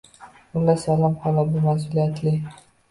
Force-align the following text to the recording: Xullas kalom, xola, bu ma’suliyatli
Xullas 0.53 0.87
kalom, 0.89 1.21
xola, 1.27 1.47
bu 1.53 1.63
ma’suliyatli 1.69 2.37